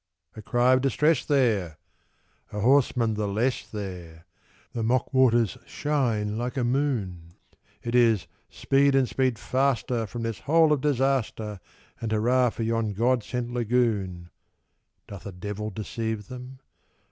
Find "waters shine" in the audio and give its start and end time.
5.13-6.39